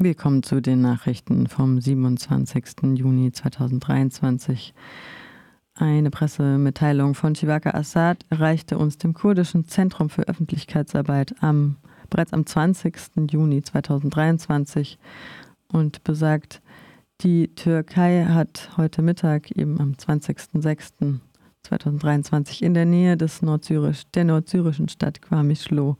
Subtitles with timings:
[0.00, 2.64] Willkommen zu den Nachrichten vom 27.
[2.94, 4.72] Juni 2023.
[5.74, 11.76] Eine Pressemitteilung von Chivaka Assad erreichte uns dem kurdischen Zentrum für Öffentlichkeitsarbeit am,
[12.10, 12.94] bereits am 20.
[13.30, 14.98] Juni 2023
[15.72, 16.62] und besagt,
[17.20, 24.88] die Türkei hat heute Mittag, eben am 20.06.2023, in der Nähe des Nordsyrisch, der nordsyrischen
[24.88, 25.96] Stadt Quamishlo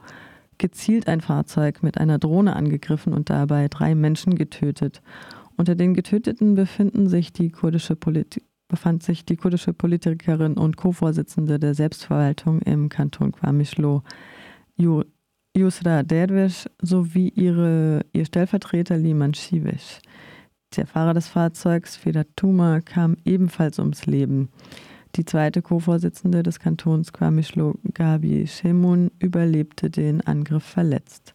[0.58, 5.02] gezielt ein Fahrzeug mit einer Drohne angegriffen und dabei drei Menschen getötet.
[5.56, 11.58] Unter den Getöteten befinden sich die kurdische Polit befand sich die kurdische Politikerin und Co-Vorsitzende
[11.58, 14.02] der Selbstverwaltung im Kanton Quamishlo,
[15.56, 20.00] Yusra Derwish, sowie ihre, ihr Stellvertreter Liman Shivish.
[20.76, 24.50] Der Fahrer des Fahrzeugs, Fedatuma, kam ebenfalls ums Leben.
[25.16, 31.34] Die zweite Co-Vorsitzende des Kantons Quamishlo, Gabi Shemun, überlebte den Angriff verletzt.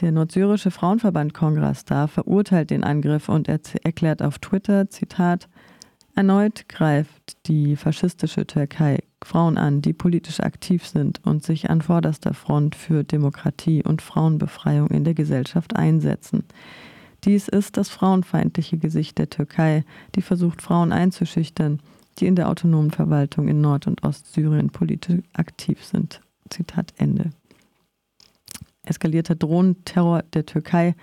[0.00, 5.48] Der nordsyrische Frauenverband Kongrastar verurteilt den Angriff und erklärt auf Twitter, Zitat,
[6.16, 12.34] Erneut greift die faschistische Türkei Frauen an, die politisch aktiv sind und sich an vorderster
[12.34, 16.44] Front für Demokratie und Frauenbefreiung in der Gesellschaft einsetzen.
[17.24, 21.80] Dies ist das frauenfeindliche Gesicht der Türkei, die versucht, Frauen einzuschüchtern
[22.18, 26.20] die in der autonomen Verwaltung in Nord- und Ostsyrien politisch aktiv sind.
[26.50, 27.30] Zitat Ende.
[28.82, 30.94] Eskalierter Drohnenterror der Türkei.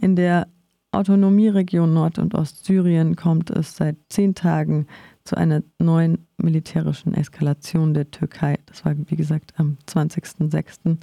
[0.00, 0.48] In der
[0.90, 4.86] Autonomieregion Nord- und Ostsyrien kommt es seit zehn Tagen
[5.24, 8.58] zu einer neuen militärischen Eskalation der Türkei.
[8.64, 10.96] Das war, wie gesagt, am 20.06.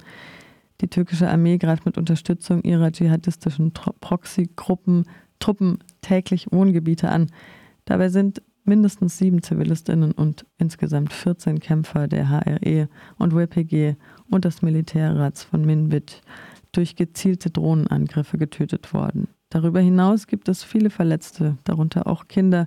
[0.80, 5.04] Die türkische Armee greift mit Unterstützung ihrer dschihadistischen Proxy-Gruppen
[5.38, 7.26] Truppen täglich Wohngebiete an.
[7.84, 12.88] Dabei sind mindestens sieben Zivilistinnen und insgesamt 14 Kämpfer der HRE
[13.18, 13.96] und WPG
[14.28, 16.20] und des Militärrats von Minbit
[16.72, 19.28] durch gezielte Drohnenangriffe getötet worden.
[19.50, 22.66] Darüber hinaus gibt es viele Verletzte, darunter auch Kinder.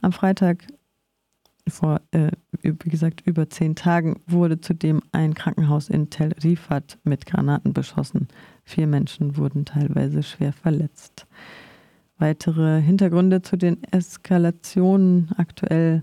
[0.00, 0.66] Am Freitag
[1.68, 2.30] vor, äh,
[2.62, 8.28] wie gesagt, über zehn Tagen wurde zudem ein Krankenhaus in Tel Rifat mit Granaten beschossen.
[8.64, 11.26] Vier Menschen wurden teilweise schwer verletzt.
[12.18, 16.02] Weitere Hintergründe zu den Eskalationen aktuell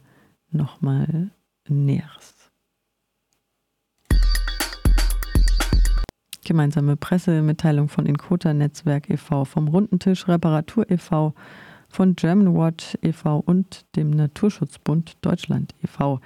[0.52, 1.32] nochmal
[1.70, 2.52] Näheres.
[6.44, 11.34] Gemeinsame Pressemitteilung von Inkota Netzwerk e.V., vom Runden Tisch Reparatur e.V.,
[11.88, 13.38] von German Watch e.V.
[13.38, 16.20] und dem Naturschutzbund Deutschland e.V.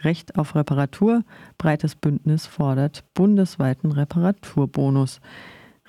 [0.00, 1.24] Recht auf Reparatur.
[1.58, 5.20] Breites Bündnis fordert bundesweiten Reparaturbonus.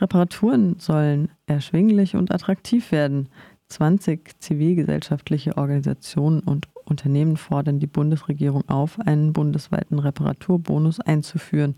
[0.04, 3.30] Reparaturen sollen erschwinglich und attraktiv werden.
[3.70, 11.76] 20 zivilgesellschaftliche Organisationen und Unternehmen fordern die Bundesregierung auf, einen bundesweiten Reparaturbonus einzuführen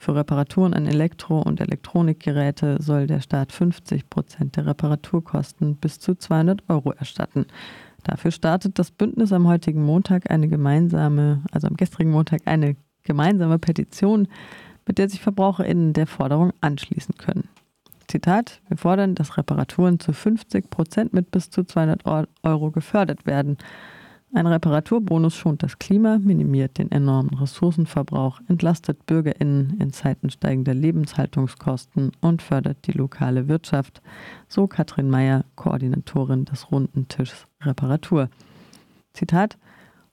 [0.00, 6.14] für Reparaturen an Elektro- und Elektronikgeräte soll der Staat 50 Prozent der Reparaturkosten bis zu
[6.14, 7.46] 200 Euro erstatten.
[8.04, 13.58] Dafür startet das Bündnis am heutigen Montag eine gemeinsame, also am gestrigen Montag eine gemeinsame
[13.58, 14.28] Petition,
[14.86, 17.48] mit der sich VerbraucherInnen der Forderung anschließen können.
[18.08, 22.02] Zitat: Wir fordern, dass Reparaturen zu 50 Prozent mit bis zu 200
[22.42, 23.58] Euro gefördert werden.
[24.34, 32.12] Ein Reparaturbonus schont das Klima, minimiert den enormen Ressourcenverbrauch, entlastet BürgerInnen in Zeiten steigender Lebenshaltungskosten
[32.20, 34.02] und fördert die lokale Wirtschaft,
[34.46, 38.28] so Katrin Meyer, Koordinatorin des Runden Tischs Reparatur.
[39.14, 39.58] Zitat: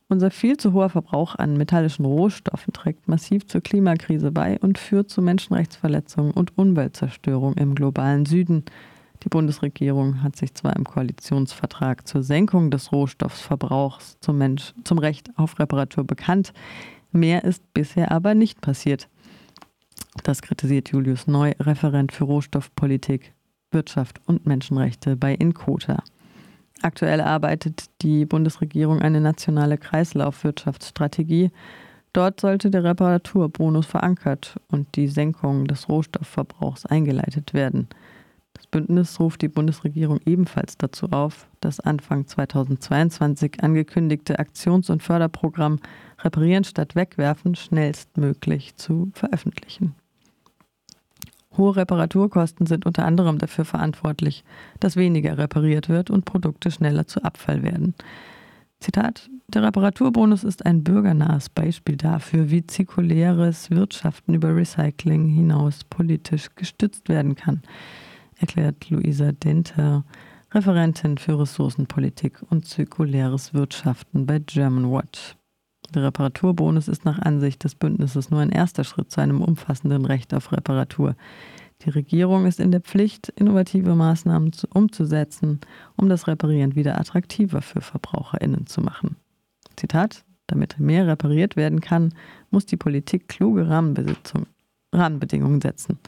[0.07, 5.09] Unser viel zu hoher Verbrauch an metallischen Rohstoffen trägt massiv zur Klimakrise bei und führt
[5.09, 8.65] zu Menschenrechtsverletzungen und Umweltzerstörung im globalen Süden.
[9.23, 15.31] Die Bundesregierung hat sich zwar im Koalitionsvertrag zur Senkung des Rohstoffverbrauchs zum, Mensch, zum Recht
[15.37, 16.53] auf Reparatur bekannt,
[17.11, 19.09] mehr ist bisher aber nicht passiert.
[20.23, 23.33] Das kritisiert Julius Neu, Referent für Rohstoffpolitik,
[23.71, 26.03] Wirtschaft und Menschenrechte bei Inkota.
[26.85, 31.49] Aktuell arbeitet die Bundesregierung eine nationale Kreislaufwirtschaftsstrategie.
[32.13, 37.87] Dort sollte der Reparaturbonus verankert und die Senkung des Rohstoffverbrauchs eingeleitet werden.
[38.53, 45.79] Das Bündnis ruft die Bundesregierung ebenfalls dazu auf, das Anfang 2022 angekündigte Aktions- und Förderprogramm
[46.19, 49.95] Reparieren statt Wegwerfen schnellstmöglich zu veröffentlichen.
[51.57, 54.43] Hohe Reparaturkosten sind unter anderem dafür verantwortlich,
[54.79, 57.95] dass weniger repariert wird und Produkte schneller zu Abfall werden.
[58.79, 66.49] Zitat, der Reparaturbonus ist ein bürgernahes Beispiel dafür, wie zirkuläres Wirtschaften über Recycling hinaus politisch
[66.55, 67.61] gestützt werden kann,
[68.37, 70.03] erklärt Luisa Denter,
[70.51, 75.35] Referentin für Ressourcenpolitik und zirkuläres Wirtschaften bei German Watch.
[75.93, 80.33] Der Reparaturbonus ist nach Ansicht des Bündnisses nur ein erster Schritt zu einem umfassenden Recht
[80.33, 81.15] auf Reparatur.
[81.81, 85.59] Die Regierung ist in der Pflicht, innovative Maßnahmen zu, umzusetzen,
[85.95, 89.17] um das Reparieren wieder attraktiver für VerbraucherInnen zu machen.
[89.75, 92.13] Zitat: Damit mehr repariert werden kann,
[92.49, 95.99] muss die Politik kluge Rahmenbedingungen setzen.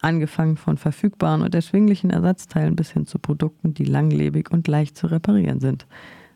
[0.00, 5.06] Angefangen von verfügbaren und erschwinglichen Ersatzteilen bis hin zu Produkten, die langlebig und leicht zu
[5.06, 5.86] reparieren sind.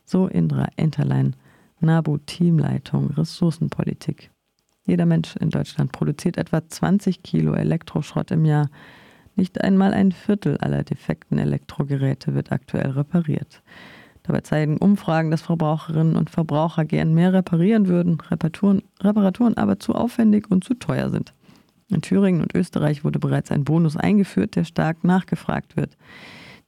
[0.05, 1.37] So Indra Enterlein,
[1.81, 4.31] NABU Teamleitung Ressourcenpolitik.
[4.87, 8.69] Jeder Mensch in Deutschland produziert etwa 20 Kilo Elektroschrott im Jahr.
[9.37, 13.63] Nicht einmal ein Viertel aller defekten Elektrogeräte wird aktuell repariert.
[14.23, 19.95] Dabei zeigen Umfragen, dass Verbraucherinnen und Verbraucher gern mehr reparieren würden, Reparaturen, Reparaturen aber zu
[19.95, 21.33] aufwendig und zu teuer sind.
[21.89, 25.97] In Thüringen und Österreich wurde bereits ein Bonus eingeführt, der stark nachgefragt wird.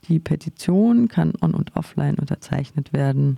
[0.09, 3.37] Die Petition kann on- und offline unterzeichnet werden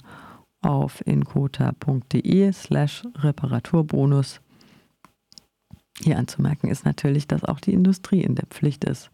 [0.65, 4.41] auf inkota.de slash Reparaturbonus.
[6.01, 9.11] Hier anzumerken ist natürlich, dass auch die Industrie in der Pflicht ist,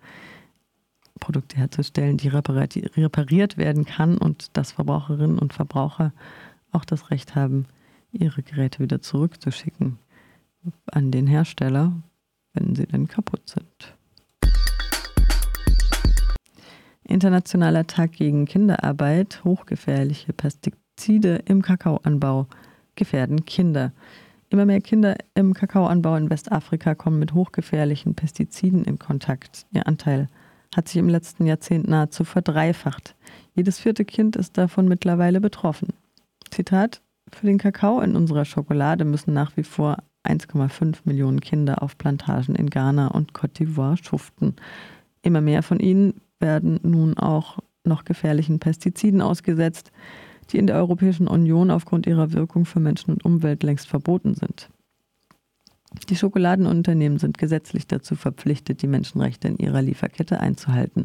[1.19, 6.13] Produkte herzustellen, die repariert werden kann und dass Verbraucherinnen und Verbraucher
[6.73, 7.67] auch das Recht haben,
[8.13, 9.99] ihre Geräte wieder zurückzuschicken
[10.91, 11.93] an den Hersteller,
[12.55, 13.95] wenn sie denn kaputt sind.
[17.05, 22.47] Internationaler Tag gegen Kinderarbeit, hochgefährliche Pestizide im Kakaoanbau
[22.95, 23.93] gefährden Kinder.
[24.51, 29.67] Immer mehr Kinder im Kakaoanbau in Westafrika kommen mit hochgefährlichen Pestiziden in Kontakt.
[29.73, 30.29] Ihr Anteil
[30.75, 33.15] hat sich im letzten Jahrzehnt nahezu verdreifacht.
[33.55, 35.89] Jedes vierte Kind ist davon mittlerweile betroffen.
[36.51, 37.01] Zitat:
[37.33, 42.55] Für den Kakao in unserer Schokolade müssen nach wie vor 1,5 Millionen Kinder auf Plantagen
[42.57, 44.57] in Ghana und Cote d'Ivoire schuften.
[45.23, 49.93] Immer mehr von ihnen werden nun auch noch gefährlichen Pestiziden ausgesetzt,
[50.53, 54.69] die in der Europäischen Union aufgrund ihrer Wirkung für Menschen und Umwelt längst verboten sind.
[56.09, 61.05] Die Schokoladenunternehmen sind gesetzlich dazu verpflichtet, die Menschenrechte in ihrer Lieferkette einzuhalten.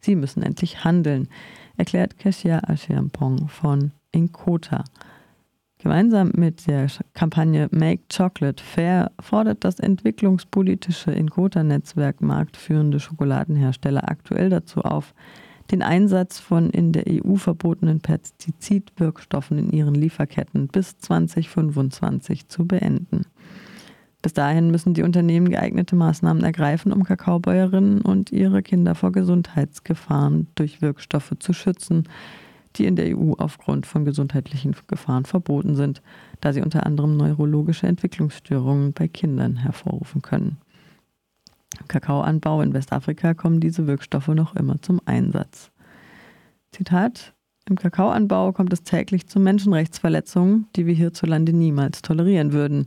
[0.00, 1.28] Sie müssen endlich handeln,
[1.76, 4.84] erklärt Keshia Ashiampong von Inkota.
[5.78, 14.82] Gemeinsam mit der Kampagne Make Chocolate Fair fordert das entwicklungspolitische Inkota-Netzwerk marktführende Schokoladenhersteller aktuell dazu
[14.82, 15.14] auf,
[15.70, 23.26] den Einsatz von in der EU verbotenen Pestizidwirkstoffen in ihren Lieferketten bis 2025 zu beenden.
[24.20, 30.48] Bis dahin müssen die Unternehmen geeignete Maßnahmen ergreifen, um Kakaobäuerinnen und ihre Kinder vor Gesundheitsgefahren
[30.56, 32.08] durch Wirkstoffe zu schützen,
[32.76, 36.02] die in der EU aufgrund von gesundheitlichen Gefahren verboten sind,
[36.40, 40.58] da sie unter anderem neurologische Entwicklungsstörungen bei Kindern hervorrufen können.
[41.80, 45.70] Im Kakaoanbau in Westafrika kommen diese Wirkstoffe noch immer zum Einsatz.
[46.72, 47.34] Zitat
[47.68, 52.86] Im Kakaoanbau kommt es täglich zu Menschenrechtsverletzungen, die wir hierzulande niemals tolerieren würden,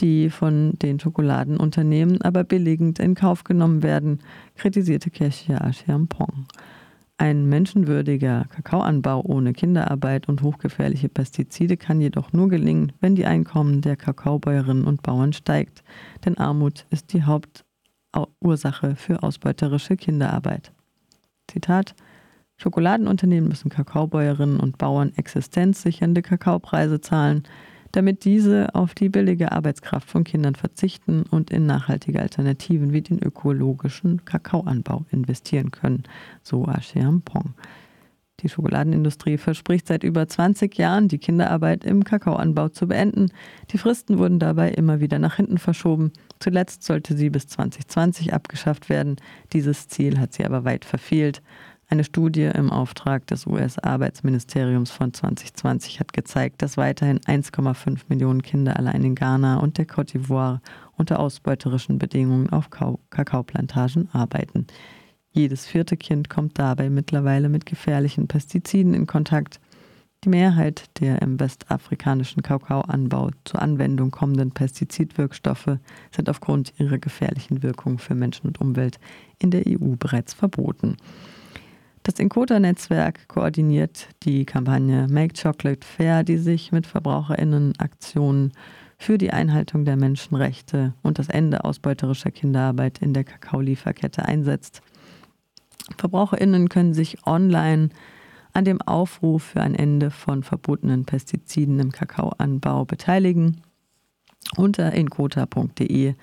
[0.00, 4.20] die von den Schokoladenunternehmen aber billigend in Kauf genommen werden,
[4.54, 6.46] kritisierte Keshia Ashiampong.
[7.18, 13.80] Ein menschenwürdiger Kakaoanbau ohne Kinderarbeit und hochgefährliche Pestizide kann jedoch nur gelingen, wenn die Einkommen
[13.80, 15.82] der Kakaobäuerinnen und Bauern steigt,
[16.26, 17.24] denn Armut ist die
[18.16, 20.72] Hauptursache für ausbeuterische Kinderarbeit.
[21.48, 21.94] Zitat
[22.56, 27.44] Schokoladenunternehmen müssen Kakaobäuerinnen und Bauern existenzsichernde Kakaopreise zahlen,
[27.92, 33.22] damit diese auf die billige Arbeitskraft von Kindern verzichten und in nachhaltige Alternativen wie den
[33.22, 36.04] ökologischen Kakaoanbau investieren können,
[36.42, 36.64] so
[37.22, 37.54] Pong.
[38.40, 43.30] Die Schokoladenindustrie verspricht seit über 20 Jahren, die Kinderarbeit im Kakaoanbau zu beenden.
[43.70, 46.12] Die Fristen wurden dabei immer wieder nach hinten verschoben.
[46.38, 49.16] Zuletzt sollte sie bis 2020 abgeschafft werden.
[49.54, 51.40] Dieses Ziel hat sie aber weit verfehlt.
[51.88, 58.76] Eine Studie im Auftrag des US-Arbeitsministeriums von 2020 hat gezeigt, dass weiterhin 1,5 Millionen Kinder
[58.76, 60.58] allein in Ghana und der Côte d'Ivoire
[60.96, 64.66] unter ausbeuterischen Bedingungen auf Kakaoplantagen arbeiten.
[65.36, 69.60] Jedes vierte Kind kommt dabei mittlerweile mit gefährlichen Pestiziden in Kontakt.
[70.24, 75.76] Die Mehrheit der im westafrikanischen Kakaoanbau zur Anwendung kommenden Pestizidwirkstoffe
[76.10, 78.98] sind aufgrund ihrer gefährlichen Wirkung für Menschen und Umwelt
[79.38, 80.96] in der EU bereits verboten.
[82.02, 88.54] Das Inkota-Netzwerk koordiniert die Kampagne Make Chocolate Fair, die sich mit VerbraucherInnen-Aktionen
[88.96, 94.80] für die Einhaltung der Menschenrechte und das Ende ausbeuterischer Kinderarbeit in der Kakaolieferkette einsetzt.
[95.96, 97.90] Verbraucherinnen können sich online
[98.52, 103.62] an dem Aufruf für ein Ende von verbotenen Pestiziden im Kakaoanbau beteiligen
[104.56, 106.14] unter inkota.de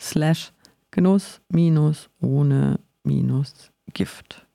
[0.00, 0.52] slash
[0.90, 4.46] genuss minus ohne minus Gift.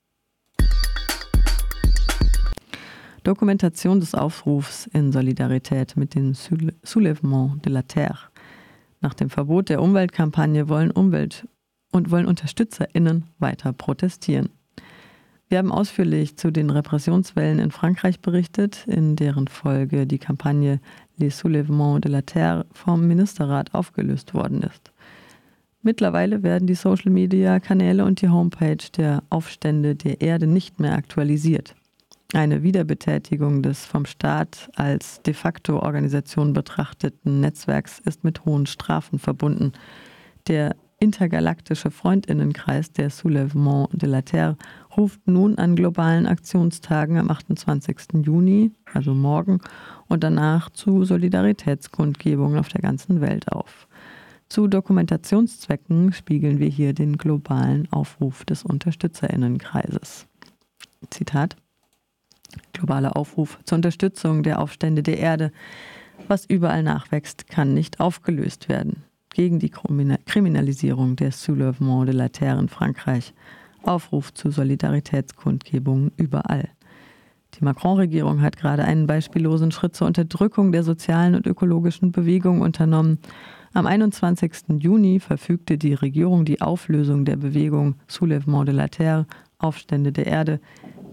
[3.23, 8.29] Dokumentation des Aufrufs in Solidarität mit dem Soulèvement de la Terre.
[8.99, 11.47] Nach dem Verbot der Umweltkampagne wollen Umwelt-
[11.93, 14.49] und wollen UnterstützerInnen weiter protestieren.
[15.47, 20.79] Wir haben ausführlich zu den Repressionswellen in Frankreich berichtet, in deren Folge die Kampagne
[21.17, 24.91] Les Soulèvements de la Terre vom Ministerrat aufgelöst worden ist.
[25.83, 31.75] Mittlerweile werden die Social-Media-Kanäle und die Homepage der Aufstände der Erde nicht mehr aktualisiert.
[32.33, 39.19] Eine Wiederbetätigung des vom Staat als de facto Organisation betrachteten Netzwerks ist mit hohen Strafen
[39.19, 39.73] verbunden.
[40.47, 44.55] Der intergalaktische Freundinnenkreis der Soulèvement de la Terre
[44.95, 48.23] ruft nun an globalen Aktionstagen am 28.
[48.25, 49.59] Juni, also morgen,
[50.07, 53.87] und danach zu Solidaritätskundgebungen auf der ganzen Welt auf.
[54.47, 60.25] Zu Dokumentationszwecken spiegeln wir hier den globalen Aufruf des Unterstützerinnenkreises.
[61.09, 61.57] Zitat
[62.71, 65.51] Globaler Aufruf zur Unterstützung der Aufstände der Erde.
[66.29, 69.03] Was überall nachwächst, kann nicht aufgelöst werden.
[69.33, 73.33] Gegen die Kriminalisierung der Soulèvement de la Terre in Frankreich.
[73.81, 76.69] Aufruf zu Solidaritätskundgebungen überall.
[77.55, 83.19] Die Macron-Regierung hat gerade einen beispiellosen Schritt zur Unterdrückung der sozialen und ökologischen Bewegung unternommen.
[83.73, 84.79] Am 21.
[84.79, 89.25] Juni verfügte die Regierung die Auflösung der Bewegung Soulèvement de la Terre,
[89.57, 90.59] Aufstände der Erde,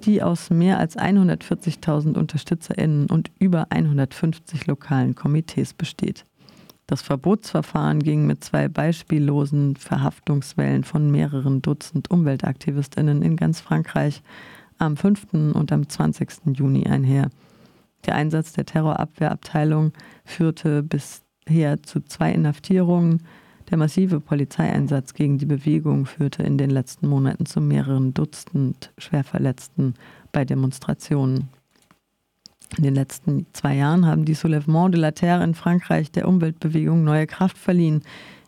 [0.05, 6.27] die aus mehr als 140.000 UnterstützerInnen und über 150 lokalen Komitees besteht.
[6.90, 14.25] Das Verbotsverfahren ging mit zwei beispiellosen Verhaftungswellen von mehreren Dutzend UmweltaktivistInnen in ganz Frankreich
[14.78, 15.54] am 5.
[15.54, 16.56] und am 20.
[16.56, 17.30] Juni einher.
[18.06, 19.92] Der Einsatz der Terrorabwehrabteilung
[20.25, 23.23] führte bisher zu zwei Inhaftierungen,
[23.70, 29.94] der massive Polizeieinsatz gegen die Bewegung führte in den letzten Monaten zu mehreren Dutzend Schwerverletzten
[30.32, 31.50] bei Demonstrationen.
[32.77, 37.05] In den letzten zwei Jahren haben die Soulèvements de la Terre in Frankreich der Umweltbewegung
[37.05, 38.03] neue Kraft verliehen,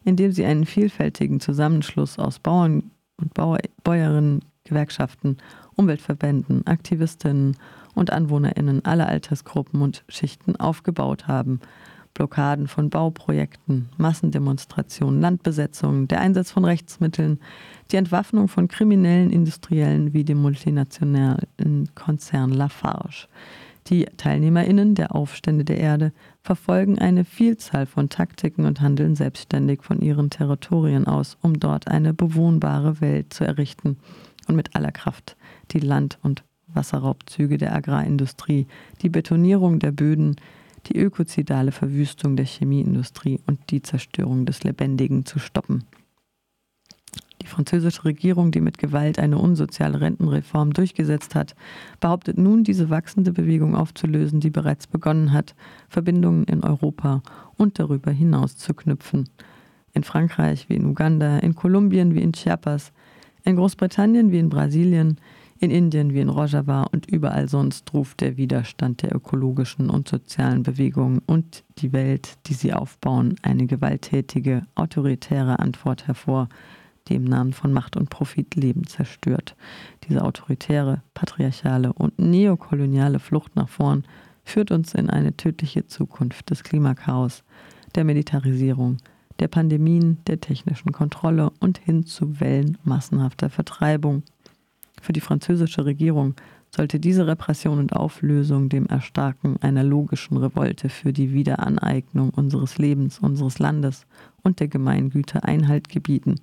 [0.04, 5.38] indem sie einen vielfältigen Zusammenschluss aus Bauern und Bauer, Bäuerinnen, Gewerkschaften,
[5.74, 7.56] Umweltverbänden, Aktivistinnen
[7.94, 11.60] und AnwohnerInnen aller Altersgruppen und Schichten aufgebaut haben–
[12.14, 17.40] Blockaden von Bauprojekten, Massendemonstrationen, Landbesetzungen, der Einsatz von Rechtsmitteln,
[17.90, 23.28] die Entwaffnung von kriminellen Industriellen wie dem multinationalen Konzern Lafarge.
[23.88, 26.12] Die TeilnehmerInnen der Aufstände der Erde
[26.42, 32.14] verfolgen eine Vielzahl von Taktiken und handeln selbstständig von ihren Territorien aus, um dort eine
[32.14, 33.96] bewohnbare Welt zu errichten
[34.46, 35.36] und mit aller Kraft
[35.72, 38.66] die Land- und Wasserraubzüge der Agrarindustrie,
[39.02, 40.36] die Betonierung der Böden,
[40.86, 45.84] die ökozidale Verwüstung der Chemieindustrie und die Zerstörung des Lebendigen zu stoppen.
[47.42, 51.56] Die französische Regierung, die mit Gewalt eine unsoziale Rentenreform durchgesetzt hat,
[51.98, 55.56] behauptet nun, diese wachsende Bewegung aufzulösen, die bereits begonnen hat,
[55.88, 57.20] Verbindungen in Europa
[57.56, 59.28] und darüber hinaus zu knüpfen.
[59.92, 62.92] In Frankreich wie in Uganda, in Kolumbien wie in Chiapas,
[63.44, 65.18] in Großbritannien wie in Brasilien,
[65.58, 70.62] in Indien wie in Rojava und überall sonst ruft der Widerstand der ökologischen und sozialen
[70.62, 76.48] Bewegungen und die Welt, die sie aufbauen, eine gewalttätige, autoritäre Antwort hervor,
[77.08, 79.56] die im Namen von Macht und Profit Leben zerstört.
[80.08, 84.04] Diese autoritäre, patriarchale und neokoloniale Flucht nach vorn
[84.44, 87.44] führt uns in eine tödliche Zukunft des Klimakaos,
[87.94, 88.98] der Militarisierung,
[89.38, 94.22] der Pandemien, der technischen Kontrolle und hin zu Wellen massenhafter Vertreibung
[95.02, 96.34] für die französische Regierung
[96.74, 103.18] sollte diese Repression und Auflösung dem Erstarken einer logischen Revolte für die Wiederaneignung unseres Lebens,
[103.18, 104.06] unseres Landes
[104.42, 106.36] und der Gemeingüter Einhalt gebieten.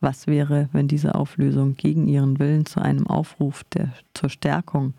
[0.00, 4.94] Was wäre, wenn diese Auflösung gegen ihren Willen zu einem Aufruf der, zur Stärkung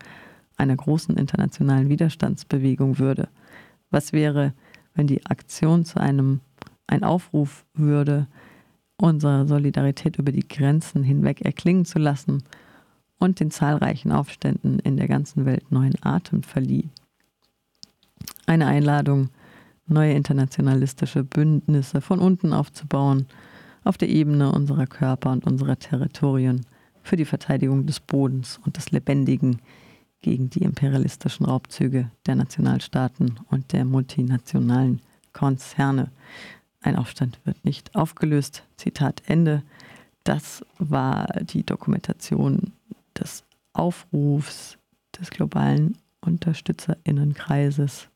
[0.56, 3.28] einer großen internationalen Widerstandsbewegung würde?
[3.90, 4.52] Was wäre,
[4.94, 6.40] wenn die Aktion zu einem
[6.86, 8.26] ein Aufruf würde,
[8.96, 12.42] unsere Solidarität über die Grenzen hinweg erklingen zu lassen
[13.18, 16.88] und den zahlreichen Aufständen in der ganzen Welt neuen Atem verlieh.
[18.46, 19.28] Eine Einladung,
[19.86, 23.26] neue internationalistische Bündnisse von unten aufzubauen,
[23.88, 26.66] auf der Ebene unserer Körper und unserer Territorien
[27.02, 29.62] für die Verteidigung des Bodens und des Lebendigen
[30.20, 35.00] gegen die imperialistischen Raubzüge der Nationalstaaten und der multinationalen
[35.32, 36.10] Konzerne.
[36.82, 38.62] Ein Aufstand wird nicht aufgelöst.
[38.76, 39.62] Zitat Ende.
[40.22, 42.72] Das war die Dokumentation
[43.18, 43.42] des
[43.72, 44.76] Aufrufs
[45.18, 48.10] des globalen Unterstützerinnenkreises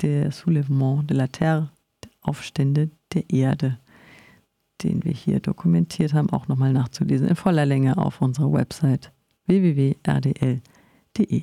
[0.00, 1.70] der Soulèvement de la Terre,
[2.02, 3.78] der Aufstände der Erde,
[4.82, 9.12] den wir hier dokumentiert haben, auch nochmal nachzulesen in voller Länge auf unserer Website
[9.46, 11.42] www.rdl.de.